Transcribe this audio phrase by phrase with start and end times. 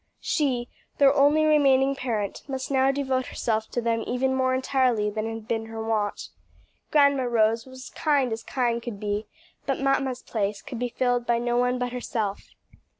[0.19, 5.29] She, their only remaining parent, must now devote herself to them even more entirely than
[5.29, 6.29] had been her wont.
[6.89, 9.27] Grandma Rose was kind as kind could be,
[9.67, 12.49] but mamma's place could be filled by no one but herself.